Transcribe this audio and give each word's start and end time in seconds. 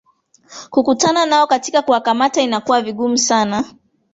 kukutana 0.69 1.25
nao 1.25 1.47
katika 1.47 1.81
kuwakamata 1.81 2.41
inakuwa 2.41 2.81
vigumu 2.81 3.17
sana 3.17 3.63